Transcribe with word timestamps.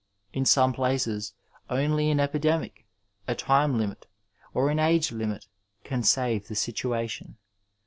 In 0.33 0.45
some 0.45 0.73
places, 0.73 1.35
only 1.69 2.09
an 2.09 2.19
epidemic, 2.19 2.87
a 3.27 3.35
time 3.35 3.77
limit, 3.77 4.07
or 4.51 4.71
an 4.71 4.79
age 4.79 5.11
limit 5.11 5.45
can 5.83 6.01
save 6.01 6.47
the 6.47 6.55
situation. 6.55 7.37